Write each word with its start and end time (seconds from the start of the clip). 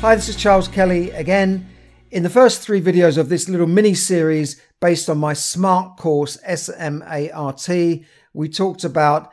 Hi, 0.00 0.14
this 0.14 0.28
is 0.28 0.36
Charles 0.36 0.68
Kelly 0.68 1.10
again. 1.10 1.68
In 2.12 2.22
the 2.22 2.30
first 2.30 2.62
three 2.62 2.80
videos 2.80 3.18
of 3.18 3.28
this 3.28 3.48
little 3.48 3.66
mini 3.66 3.94
series 3.94 4.62
based 4.80 5.10
on 5.10 5.18
my 5.18 5.32
SMART 5.32 5.96
course, 5.96 6.38
SMART, 6.46 8.04
we 8.32 8.48
talked 8.48 8.84
about 8.84 9.32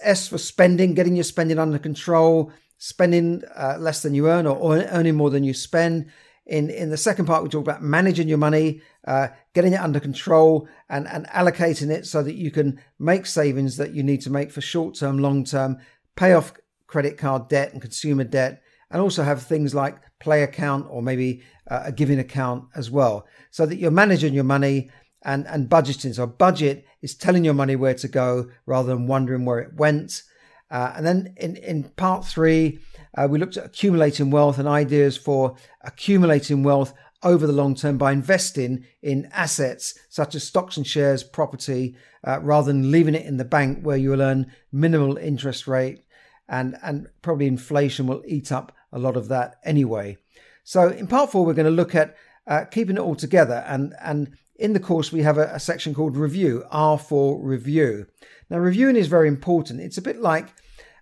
S 0.00 0.28
for 0.28 0.38
spending, 0.38 0.94
getting 0.94 1.16
your 1.16 1.24
spending 1.24 1.58
under 1.58 1.80
control, 1.80 2.52
spending 2.78 3.42
uh, 3.56 3.76
less 3.80 4.00
than 4.02 4.14
you 4.14 4.28
earn 4.28 4.46
or 4.46 4.76
earning 4.76 5.16
more 5.16 5.30
than 5.30 5.42
you 5.42 5.52
spend. 5.52 6.06
In, 6.46 6.70
in 6.70 6.90
the 6.90 6.96
second 6.96 7.26
part, 7.26 7.42
we 7.42 7.48
talked 7.48 7.66
about 7.66 7.82
managing 7.82 8.28
your 8.28 8.38
money, 8.38 8.80
uh, 9.04 9.28
getting 9.52 9.72
it 9.72 9.80
under 9.80 9.98
control, 9.98 10.68
and, 10.88 11.08
and 11.08 11.26
allocating 11.26 11.90
it 11.90 12.06
so 12.06 12.22
that 12.22 12.36
you 12.36 12.52
can 12.52 12.80
make 13.00 13.26
savings 13.26 13.78
that 13.78 13.94
you 13.94 14.04
need 14.04 14.20
to 14.20 14.30
make 14.30 14.52
for 14.52 14.60
short 14.60 14.94
term, 14.94 15.18
long 15.18 15.42
term, 15.42 15.78
pay 16.14 16.34
off 16.34 16.52
credit 16.86 17.18
card 17.18 17.48
debt 17.48 17.72
and 17.72 17.82
consumer 17.82 18.22
debt, 18.22 18.62
and 18.90 19.00
also 19.00 19.22
have 19.22 19.42
things 19.42 19.74
like 19.74 19.96
play 20.18 20.42
account 20.42 20.86
or 20.90 21.02
maybe 21.02 21.42
uh, 21.70 21.82
a 21.84 21.92
giving 21.92 22.18
account 22.18 22.64
as 22.74 22.90
well 22.90 23.26
so 23.50 23.66
that 23.66 23.76
you're 23.76 23.90
managing 23.90 24.34
your 24.34 24.44
money 24.44 24.90
and, 25.24 25.46
and 25.46 25.68
budgeting. 25.68 26.14
So 26.14 26.26
budget 26.26 26.84
is 27.02 27.14
telling 27.14 27.44
your 27.44 27.54
money 27.54 27.76
where 27.76 27.94
to 27.94 28.08
go 28.08 28.50
rather 28.66 28.88
than 28.88 29.06
wondering 29.06 29.44
where 29.44 29.58
it 29.58 29.74
went. 29.74 30.22
Uh, 30.70 30.92
and 30.96 31.06
then 31.06 31.34
in, 31.36 31.56
in 31.56 31.84
part 31.84 32.24
three, 32.24 32.80
uh, 33.16 33.26
we 33.28 33.38
looked 33.38 33.56
at 33.56 33.66
accumulating 33.66 34.30
wealth 34.30 34.58
and 34.58 34.68
ideas 34.68 35.16
for 35.16 35.56
accumulating 35.82 36.62
wealth 36.62 36.92
over 37.22 37.46
the 37.46 37.52
long 37.52 37.74
term 37.74 37.98
by 37.98 38.12
investing 38.12 38.84
in 39.02 39.28
assets 39.32 39.98
such 40.08 40.34
as 40.34 40.46
stocks 40.46 40.76
and 40.76 40.86
shares, 40.86 41.24
property, 41.24 41.96
uh, 42.26 42.38
rather 42.40 42.72
than 42.72 42.90
leaving 42.90 43.14
it 43.14 43.26
in 43.26 43.38
the 43.38 43.44
bank 43.44 43.80
where 43.82 43.96
you 43.96 44.10
will 44.10 44.22
earn 44.22 44.52
minimal 44.70 45.16
interest 45.16 45.66
rate 45.66 46.04
and, 46.48 46.76
and 46.82 47.08
probably 47.22 47.46
inflation 47.46 48.06
will 48.06 48.22
eat 48.26 48.52
up 48.52 48.72
a 48.92 48.98
lot 48.98 49.16
of 49.16 49.28
that 49.28 49.56
anyway. 49.64 50.16
So 50.64 50.88
in 50.88 51.06
part 51.06 51.30
four, 51.32 51.44
we're 51.44 51.54
going 51.54 51.64
to 51.64 51.70
look 51.70 51.94
at 51.94 52.16
uh, 52.46 52.64
keeping 52.64 52.96
it 52.96 53.00
all 53.00 53.14
together. 53.14 53.64
And, 53.66 53.94
and 54.02 54.36
in 54.56 54.72
the 54.72 54.80
course, 54.80 55.12
we 55.12 55.22
have 55.22 55.38
a, 55.38 55.50
a 55.54 55.60
section 55.60 55.94
called 55.94 56.16
review, 56.16 56.64
R 56.70 56.98
for 56.98 57.42
review. 57.42 58.06
Now, 58.50 58.58
reviewing 58.58 58.96
is 58.96 59.06
very 59.06 59.28
important. 59.28 59.80
It's 59.80 59.98
a 59.98 60.02
bit 60.02 60.20
like 60.20 60.48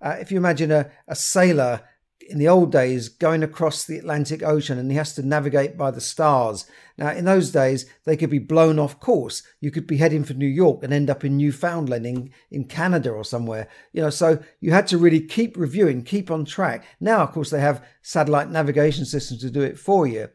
uh, 0.00 0.16
if 0.20 0.30
you 0.30 0.38
imagine 0.38 0.70
a, 0.70 0.90
a 1.08 1.14
sailor 1.14 1.82
in 2.28 2.38
the 2.38 2.48
old 2.48 2.70
days 2.70 3.08
going 3.08 3.42
across 3.42 3.84
the 3.84 3.98
Atlantic 3.98 4.42
Ocean 4.42 4.78
and 4.78 4.90
he 4.90 4.96
has 4.96 5.14
to 5.14 5.26
navigate 5.26 5.76
by 5.76 5.90
the 5.90 6.00
stars. 6.00 6.64
Now, 6.96 7.10
in 7.12 7.24
those 7.24 7.50
days, 7.50 7.86
they 8.04 8.16
could 8.16 8.28
be 8.28 8.38
blown 8.38 8.78
off 8.78 9.00
course. 9.00 9.42
You 9.60 9.70
could 9.70 9.86
be 9.86 9.96
heading 9.96 10.22
for 10.22 10.34
New 10.34 10.46
York 10.46 10.82
and 10.82 10.92
end 10.92 11.08
up 11.08 11.24
in 11.24 11.38
Newfoundland, 11.38 12.04
in, 12.04 12.30
in 12.50 12.64
Canada 12.64 13.10
or 13.10 13.24
somewhere. 13.24 13.68
You 13.92 14.02
know, 14.02 14.10
so 14.10 14.38
you 14.60 14.72
had 14.72 14.86
to 14.88 14.98
really 14.98 15.20
keep 15.20 15.56
reviewing, 15.56 16.02
keep 16.02 16.30
on 16.30 16.44
track. 16.44 16.84
Now, 17.00 17.22
of 17.22 17.32
course, 17.32 17.48
they 17.50 17.60
have 17.60 17.82
satellite 18.02 18.50
navigation 18.50 19.06
systems 19.06 19.40
to 19.40 19.50
do 19.50 19.62
it 19.62 19.78
for 19.78 20.06
you. 20.06 20.28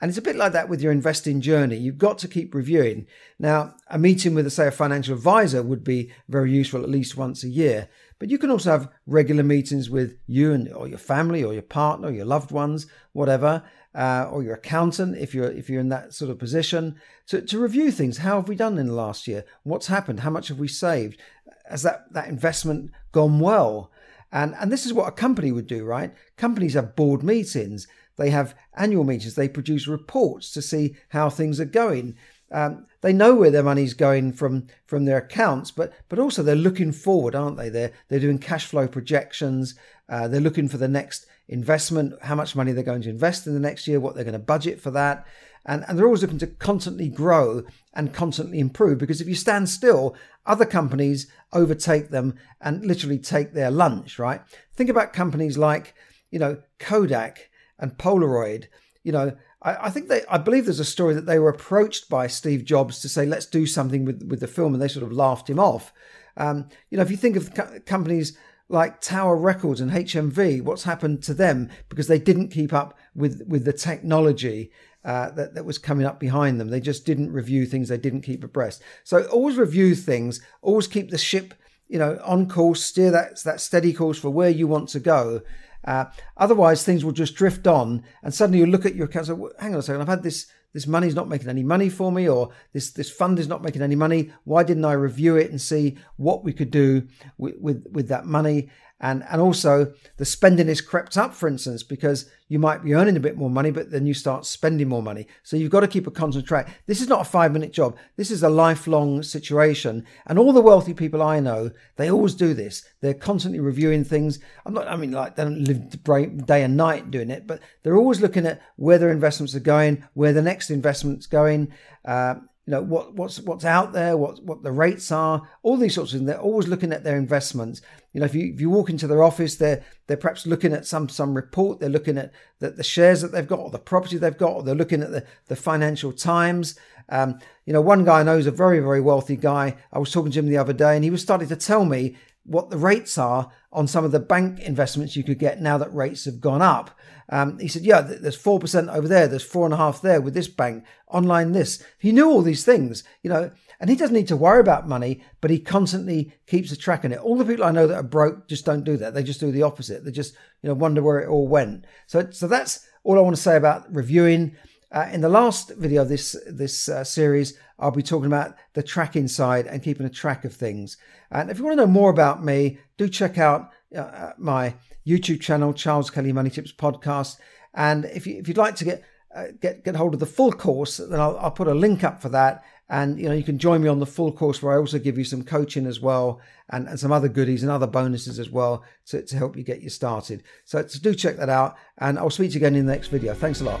And 0.00 0.08
it's 0.08 0.18
a 0.18 0.22
bit 0.22 0.36
like 0.36 0.52
that 0.52 0.68
with 0.68 0.80
your 0.80 0.92
investing 0.92 1.40
journey. 1.40 1.76
You've 1.76 1.98
got 1.98 2.18
to 2.18 2.28
keep 2.28 2.54
reviewing. 2.54 3.08
Now, 3.40 3.74
a 3.88 3.98
meeting 3.98 4.34
with, 4.34 4.50
say, 4.52 4.68
a 4.68 4.70
financial 4.70 5.14
advisor 5.14 5.62
would 5.62 5.82
be 5.82 6.12
very 6.28 6.52
useful 6.52 6.84
at 6.84 6.88
least 6.88 7.16
once 7.16 7.42
a 7.42 7.48
year. 7.48 7.88
But 8.22 8.30
you 8.30 8.38
can 8.38 8.52
also 8.52 8.70
have 8.70 8.88
regular 9.04 9.42
meetings 9.42 9.90
with 9.90 10.16
you 10.28 10.52
and 10.52 10.72
or 10.72 10.86
your 10.86 10.96
family 10.96 11.42
or 11.42 11.52
your 11.52 11.62
partner, 11.62 12.06
or 12.06 12.12
your 12.12 12.24
loved 12.24 12.52
ones, 12.52 12.86
whatever, 13.14 13.64
uh, 13.96 14.28
or 14.30 14.44
your 14.44 14.54
accountant 14.54 15.18
if 15.18 15.34
you're 15.34 15.50
if 15.50 15.68
you're 15.68 15.80
in 15.80 15.88
that 15.88 16.14
sort 16.14 16.30
of 16.30 16.38
position 16.38 17.00
to, 17.26 17.42
to 17.42 17.58
review 17.58 17.90
things. 17.90 18.18
How 18.18 18.36
have 18.36 18.46
we 18.48 18.54
done 18.54 18.78
in 18.78 18.86
the 18.86 18.92
last 18.92 19.26
year? 19.26 19.44
What's 19.64 19.88
happened? 19.88 20.20
How 20.20 20.30
much 20.30 20.46
have 20.46 20.60
we 20.60 20.68
saved? 20.68 21.20
Has 21.68 21.82
that, 21.82 22.12
that 22.12 22.28
investment 22.28 22.92
gone 23.10 23.40
well? 23.40 23.90
And 24.30 24.54
and 24.60 24.70
this 24.70 24.86
is 24.86 24.92
what 24.92 25.08
a 25.08 25.10
company 25.10 25.50
would 25.50 25.66
do, 25.66 25.84
right? 25.84 26.14
Companies 26.36 26.74
have 26.74 26.94
board 26.94 27.24
meetings. 27.24 27.88
They 28.18 28.30
have 28.30 28.54
annual 28.76 29.02
meetings. 29.02 29.34
They 29.34 29.48
produce 29.48 29.88
reports 29.88 30.52
to 30.52 30.62
see 30.62 30.94
how 31.08 31.28
things 31.28 31.58
are 31.58 31.64
going. 31.64 32.14
Um, 32.52 32.86
they 33.00 33.12
know 33.12 33.34
where 33.34 33.50
their 33.50 33.62
money's 33.62 33.94
going 33.94 34.32
from 34.32 34.66
from 34.86 35.06
their 35.06 35.18
accounts, 35.18 35.70
but 35.70 35.92
but 36.08 36.18
also 36.18 36.42
they're 36.42 36.54
looking 36.54 36.92
forward, 36.92 37.34
aren't 37.34 37.56
they? 37.56 37.68
They're 37.68 37.92
they're 38.08 38.20
doing 38.20 38.38
cash 38.38 38.66
flow 38.66 38.86
projections. 38.86 39.74
Uh, 40.08 40.28
they're 40.28 40.40
looking 40.40 40.68
for 40.68 40.76
the 40.76 40.88
next 40.88 41.26
investment, 41.48 42.14
how 42.22 42.34
much 42.34 42.54
money 42.54 42.72
they're 42.72 42.84
going 42.84 43.02
to 43.02 43.10
invest 43.10 43.46
in 43.46 43.54
the 43.54 43.60
next 43.60 43.88
year, 43.88 43.98
what 43.98 44.14
they're 44.14 44.24
going 44.24 44.32
to 44.32 44.38
budget 44.38 44.80
for 44.80 44.90
that, 44.90 45.26
and 45.64 45.84
and 45.88 45.98
they're 45.98 46.06
always 46.06 46.22
looking 46.22 46.38
to 46.38 46.46
constantly 46.46 47.08
grow 47.08 47.64
and 47.94 48.14
constantly 48.14 48.60
improve. 48.60 48.98
Because 48.98 49.20
if 49.20 49.28
you 49.28 49.34
stand 49.34 49.68
still, 49.68 50.14
other 50.44 50.66
companies 50.66 51.26
overtake 51.52 52.10
them 52.10 52.34
and 52.60 52.84
literally 52.84 53.18
take 53.18 53.54
their 53.54 53.70
lunch. 53.70 54.18
Right? 54.18 54.42
Think 54.74 54.90
about 54.90 55.14
companies 55.14 55.56
like 55.56 55.94
you 56.30 56.38
know 56.38 56.58
Kodak 56.78 57.50
and 57.78 57.96
Polaroid. 57.96 58.66
You 59.02 59.10
know, 59.10 59.36
I, 59.62 59.86
I, 59.86 59.90
think 59.90 60.08
they, 60.08 60.22
I 60.28 60.38
believe 60.38 60.64
there's 60.64 60.80
a 60.80 60.84
story 60.84 61.14
that 61.14 61.26
they 61.26 61.38
were 61.38 61.48
approached 61.48 62.08
by 62.08 62.26
Steve 62.26 62.64
Jobs 62.64 63.00
to 63.00 63.08
say, 63.08 63.24
let's 63.24 63.46
do 63.46 63.66
something 63.66 64.04
with, 64.04 64.22
with 64.28 64.40
the 64.40 64.46
film, 64.46 64.74
and 64.74 64.82
they 64.82 64.88
sort 64.88 65.04
of 65.04 65.12
laughed 65.12 65.48
him 65.48 65.58
off. 65.58 65.92
Um, 66.36 66.68
you 66.90 66.96
know, 66.96 67.02
if 67.02 67.10
you 67.10 67.16
think 67.16 67.36
of 67.36 67.54
co- 67.54 67.78
companies 67.86 68.36
like 68.68 69.00
Tower 69.00 69.36
Records 69.36 69.80
and 69.80 69.90
HMV, 69.90 70.62
what's 70.62 70.84
happened 70.84 71.22
to 71.24 71.34
them 71.34 71.68
because 71.88 72.06
they 72.06 72.18
didn't 72.18 72.48
keep 72.48 72.72
up 72.72 72.98
with, 73.14 73.42
with 73.46 73.64
the 73.64 73.72
technology 73.72 74.72
uh, 75.04 75.30
that, 75.32 75.54
that 75.54 75.64
was 75.64 75.78
coming 75.78 76.06
up 76.06 76.18
behind 76.18 76.60
them. 76.60 76.68
They 76.68 76.80
just 76.80 77.04
didn't 77.04 77.32
review 77.32 77.66
things, 77.66 77.88
they 77.88 77.98
didn't 77.98 78.22
keep 78.22 78.42
abreast. 78.42 78.82
So 79.04 79.24
always 79.26 79.56
review 79.56 79.94
things, 79.94 80.40
always 80.62 80.86
keep 80.86 81.10
the 81.10 81.18
ship, 81.18 81.54
you 81.88 81.98
know, 81.98 82.18
on 82.24 82.48
course, 82.48 82.82
steer 82.82 83.10
that, 83.10 83.42
that 83.44 83.60
steady 83.60 83.92
course 83.92 84.18
for 84.18 84.30
where 84.30 84.50
you 84.50 84.66
want 84.66 84.88
to 84.90 85.00
go. 85.00 85.42
Uh, 85.84 86.06
otherwise, 86.36 86.84
things 86.84 87.04
will 87.04 87.12
just 87.12 87.34
drift 87.34 87.66
on, 87.66 88.02
and 88.22 88.32
suddenly 88.32 88.58
you 88.58 88.66
look 88.66 88.86
at 88.86 88.94
your 88.94 89.06
account. 89.06 89.26
So, 89.26 89.52
hang 89.58 89.74
on 89.74 89.80
a 89.80 89.82
second, 89.82 90.02
I've 90.02 90.08
had 90.08 90.22
this. 90.22 90.46
This 90.74 90.86
money's 90.86 91.14
not 91.14 91.28
making 91.28 91.50
any 91.50 91.62
money 91.62 91.90
for 91.90 92.10
me, 92.10 92.26
or 92.26 92.48
this 92.72 92.92
this 92.92 93.10
fund 93.10 93.38
is 93.38 93.46
not 93.46 93.62
making 93.62 93.82
any 93.82 93.94
money. 93.94 94.32
Why 94.44 94.62
didn't 94.62 94.86
I 94.86 94.94
review 94.94 95.36
it 95.36 95.50
and 95.50 95.60
see 95.60 95.98
what 96.16 96.44
we 96.44 96.54
could 96.54 96.70
do 96.70 97.08
with 97.36 97.56
with, 97.60 97.86
with 97.92 98.08
that 98.08 98.24
money? 98.24 98.70
And, 99.02 99.24
and 99.28 99.40
also 99.40 99.92
the 100.16 100.24
spending 100.24 100.68
is 100.68 100.80
crept 100.80 101.18
up, 101.18 101.34
for 101.34 101.48
instance, 101.48 101.82
because 101.82 102.30
you 102.48 102.60
might 102.60 102.84
be 102.84 102.94
earning 102.94 103.16
a 103.16 103.20
bit 103.20 103.36
more 103.36 103.50
money, 103.50 103.72
but 103.72 103.90
then 103.90 104.06
you 104.06 104.14
start 104.14 104.46
spending 104.46 104.88
more 104.88 105.02
money. 105.02 105.26
So 105.42 105.56
you've 105.56 105.72
got 105.72 105.80
to 105.80 105.88
keep 105.88 106.06
a 106.06 106.12
constant 106.12 106.46
track. 106.46 106.68
This 106.86 107.00
is 107.00 107.08
not 107.08 107.22
a 107.22 107.24
five 107.24 107.52
minute 107.52 107.72
job. 107.72 107.96
This 108.16 108.30
is 108.30 108.44
a 108.44 108.48
lifelong 108.48 109.24
situation. 109.24 110.06
And 110.26 110.38
all 110.38 110.52
the 110.52 110.60
wealthy 110.60 110.94
people 110.94 111.20
I 111.20 111.40
know, 111.40 111.72
they 111.96 112.10
always 112.10 112.34
do 112.34 112.54
this. 112.54 112.84
They're 113.00 113.12
constantly 113.12 113.58
reviewing 113.58 114.04
things. 114.04 114.38
I'm 114.64 114.74
not, 114.74 114.86
I 114.86 114.96
mean, 114.96 115.10
like 115.10 115.34
they 115.34 115.42
don't 115.42 115.64
live 115.64 116.46
day 116.46 116.62
and 116.62 116.76
night 116.76 117.10
doing 117.10 117.30
it, 117.30 117.46
but 117.46 117.60
they're 117.82 117.96
always 117.96 118.20
looking 118.20 118.46
at 118.46 118.62
where 118.76 118.98
their 118.98 119.10
investments 119.10 119.56
are 119.56 119.60
going, 119.60 120.04
where 120.14 120.32
the 120.32 120.42
next 120.42 120.70
investment's 120.70 121.26
going. 121.26 121.72
Uh, 122.04 122.36
you 122.66 122.70
know 122.70 122.82
what 122.82 123.14
what's 123.14 123.40
what's 123.40 123.64
out 123.64 123.92
there, 123.92 124.16
what 124.16 124.42
what 124.44 124.62
the 124.62 124.70
rates 124.70 125.10
are, 125.10 125.42
all 125.62 125.76
these 125.76 125.94
sorts 125.94 126.12
of 126.12 126.18
things. 126.18 126.28
They're 126.28 126.40
always 126.40 126.68
looking 126.68 126.92
at 126.92 127.02
their 127.02 127.16
investments. 127.16 127.82
You 128.12 128.20
know, 128.20 128.26
if 128.26 128.34
you 128.34 128.52
if 128.54 128.60
you 128.60 128.70
walk 128.70 128.88
into 128.88 129.08
their 129.08 129.22
office, 129.22 129.56
they're 129.56 129.82
they're 130.06 130.16
perhaps 130.16 130.46
looking 130.46 130.72
at 130.72 130.86
some 130.86 131.08
some 131.08 131.34
report. 131.34 131.80
They're 131.80 131.88
looking 131.88 132.18
at 132.18 132.32
the, 132.60 132.70
the 132.70 132.84
shares 132.84 133.20
that 133.22 133.32
they've 133.32 133.48
got, 133.48 133.58
or 133.58 133.70
the 133.70 133.78
property 133.80 134.16
they've 134.16 134.36
got, 134.38 134.52
or 134.52 134.62
they're 134.62 134.76
looking 134.76 135.02
at 135.02 135.10
the 135.10 135.26
the 135.48 135.56
Financial 135.56 136.12
Times. 136.12 136.78
Um, 137.08 137.40
you 137.66 137.72
know, 137.72 137.80
one 137.80 138.04
guy 138.04 138.20
I 138.20 138.22
know 138.22 138.38
is 138.38 138.46
a 138.46 138.52
very 138.52 138.78
very 138.78 139.00
wealthy 139.00 139.36
guy. 139.36 139.76
I 139.92 139.98
was 139.98 140.12
talking 140.12 140.30
to 140.30 140.38
him 140.38 140.48
the 140.48 140.58
other 140.58 140.72
day, 140.72 140.94
and 140.94 141.02
he 141.02 141.10
was 141.10 141.22
starting 141.22 141.48
to 141.48 141.56
tell 141.56 141.84
me 141.84 142.16
what 142.44 142.70
the 142.70 142.78
rates 142.78 143.18
are 143.18 143.50
on 143.72 143.86
some 143.86 144.04
of 144.04 144.12
the 144.12 144.20
bank 144.20 144.60
investments 144.60 145.16
you 145.16 145.22
could 145.22 145.38
get 145.38 145.60
now 145.60 145.78
that 145.78 145.94
rates 145.94 146.24
have 146.24 146.40
gone 146.40 146.62
up. 146.62 146.90
Um, 147.28 147.58
he 147.58 147.68
said, 147.68 147.82
"Yeah, 147.82 148.00
there's 148.00 148.36
four 148.36 148.58
percent 148.58 148.90
over 148.90 149.08
there. 149.08 149.26
There's 149.28 149.44
four 149.44 149.64
and 149.64 149.72
a 149.72 149.78
half 149.78 150.02
there 150.02 150.20
with 150.20 150.34
this 150.34 150.48
bank. 150.48 150.84
Online 151.08 151.52
this." 151.52 151.82
He 151.98 152.12
knew 152.12 152.28
all 152.28 152.42
these 152.42 152.64
things, 152.64 153.04
you 153.22 153.30
know, 153.30 153.50
and 153.80 153.88
he 153.88 153.96
doesn't 153.96 154.14
need 154.14 154.28
to 154.28 154.36
worry 154.36 154.60
about 154.60 154.88
money, 154.88 155.22
but 155.40 155.50
he 155.50 155.58
constantly 155.58 156.32
keeps 156.46 156.72
a 156.72 156.76
track 156.76 157.04
on 157.04 157.12
it. 157.12 157.20
All 157.20 157.36
the 157.36 157.44
people 157.44 157.64
I 157.64 157.70
know 157.70 157.86
that 157.86 157.96
are 157.96 158.02
broke 158.02 158.48
just 158.48 158.64
don't 158.64 158.84
do 158.84 158.96
that. 158.98 159.14
They 159.14 159.22
just 159.22 159.40
do 159.40 159.50
the 159.50 159.62
opposite. 159.62 160.04
They 160.04 160.10
just, 160.10 160.34
you 160.62 160.68
know, 160.68 160.74
wonder 160.74 161.02
where 161.02 161.20
it 161.20 161.28
all 161.28 161.48
went. 161.48 161.86
So, 162.06 162.28
so 162.30 162.46
that's 162.46 162.86
all 163.04 163.18
I 163.18 163.22
want 163.22 163.36
to 163.36 163.42
say 163.42 163.56
about 163.56 163.92
reviewing. 163.92 164.56
Uh, 164.92 165.08
in 165.10 165.22
the 165.22 165.28
last 165.28 165.70
video 165.76 166.02
of 166.02 166.08
this 166.10 166.36
this 166.46 166.88
uh, 166.88 167.02
series, 167.02 167.58
I'll 167.78 167.90
be 167.90 168.02
talking 168.02 168.26
about 168.26 168.54
the 168.74 168.82
tracking 168.82 169.26
side 169.26 169.66
and 169.66 169.82
keeping 169.82 170.04
a 170.04 170.10
track 170.10 170.44
of 170.44 170.52
things. 170.52 170.98
And 171.30 171.50
if 171.50 171.58
you 171.58 171.64
want 171.64 171.78
to 171.78 171.86
know 171.86 171.90
more 171.90 172.10
about 172.10 172.44
me, 172.44 172.78
do 172.98 173.08
check 173.08 173.38
out 173.38 173.70
uh, 173.96 174.00
uh 174.00 174.32
my 174.36 174.74
YouTube 175.06 175.40
channel, 175.40 175.72
Charles 175.72 176.10
Kelly 176.10 176.32
Money 176.32 176.50
Tips 176.50 176.72
Podcast. 176.72 177.38
And 177.74 178.04
if, 178.04 178.26
you, 178.26 178.36
if 178.36 178.48
you'd 178.48 178.58
like 178.58 178.76
to 178.76 178.84
get 178.84 179.02
uh, 179.34 179.46
get 179.60 179.82
get 179.82 179.96
hold 179.96 180.12
of 180.12 180.20
the 180.20 180.26
full 180.26 180.52
course, 180.52 180.98
then 180.98 181.18
I'll, 181.18 181.38
I'll 181.38 181.50
put 181.50 181.68
a 181.68 181.74
link 181.74 182.04
up 182.04 182.20
for 182.20 182.28
that. 182.28 182.62
And 182.90 183.18
you 183.18 183.30
know 183.30 183.34
you 183.34 183.44
can 183.44 183.58
join 183.58 183.82
me 183.82 183.88
on 183.88 183.98
the 183.98 184.04
full 184.04 184.30
course 184.30 184.62
where 184.62 184.74
I 184.74 184.78
also 184.78 184.98
give 184.98 185.16
you 185.16 185.24
some 185.24 185.42
coaching 185.42 185.86
as 185.86 186.00
well 186.00 186.38
and, 186.68 186.86
and 186.86 187.00
some 187.00 187.12
other 187.12 187.28
goodies 187.28 187.62
and 187.62 187.72
other 187.72 187.86
bonuses 187.86 188.38
as 188.38 188.50
well 188.50 188.84
to, 189.06 189.22
to 189.22 189.36
help 189.38 189.56
you 189.56 189.62
get 189.62 189.80
you 189.80 189.88
started. 189.88 190.42
So, 190.66 190.86
so 190.86 191.00
do 191.00 191.14
check 191.14 191.36
that 191.38 191.48
out 191.48 191.76
and 191.96 192.18
I'll 192.18 192.28
speak 192.28 192.50
to 192.50 192.58
you 192.58 192.66
again 192.66 192.76
in 192.76 192.84
the 192.84 192.92
next 192.92 193.08
video. 193.08 193.32
Thanks 193.32 193.62
a 193.62 193.64
lot. 193.64 193.80